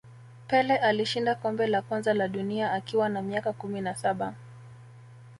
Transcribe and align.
pele 0.47 0.77
alishinda 0.77 1.35
kombe 1.35 1.67
la 1.67 1.81
kwanza 1.81 2.13
la 2.13 2.27
dunia 2.27 2.71
akiwa 2.71 3.09
na 3.09 3.21
miaka 3.21 3.53
kumi 3.53 3.81
na 3.81 3.95
saba 3.95 4.33